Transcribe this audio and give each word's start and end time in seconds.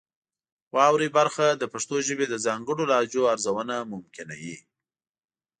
واورئ 0.75 1.09
برخه 1.17 1.45
د 1.55 1.63
پښتو 1.73 1.95
ژبې 2.07 2.25
د 2.29 2.35
ځانګړو 2.45 2.83
لهجو 2.91 3.23
ارزونه 3.33 3.75
ممکنوي. 3.93 4.55